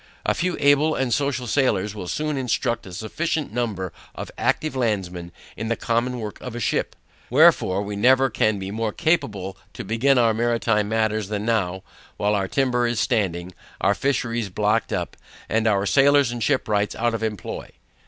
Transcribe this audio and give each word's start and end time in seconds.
A 0.25 0.33
few 0.33 0.57
able 0.59 0.95
and 0.95 1.13
social 1.13 1.45
sailors 1.45 1.93
will 1.93 2.07
soon 2.07 2.35
instruct 2.35 2.87
a 2.87 2.91
sufficient 2.91 3.53
number 3.53 3.93
of 4.15 4.31
active 4.35 4.75
landmen 4.75 5.31
in 5.55 5.67
the 5.67 5.75
common 5.75 6.19
work 6.19 6.41
of 6.41 6.55
a 6.55 6.59
ship. 6.59 6.95
Wherefore, 7.29 7.83
we 7.83 7.95
never 7.95 8.27
can 8.31 8.57
be 8.57 8.71
more 8.71 8.93
capable 8.93 9.55
to 9.75 9.83
begin 9.83 10.17
on 10.17 10.37
maritime 10.37 10.89
matters 10.89 11.27
than 11.27 11.45
now, 11.45 11.83
while 12.17 12.33
our 12.33 12.47
timber 12.47 12.87
is 12.87 12.99
standing, 12.99 13.53
our 13.79 13.93
fisheries 13.93 14.49
blocked 14.49 14.91
up, 14.91 15.17
and 15.47 15.67
our 15.67 15.85
sailors 15.85 16.31
and 16.31 16.41
shipwrights 16.41 16.95
out 16.95 17.13
of 17.13 17.21
employ. 17.21 17.69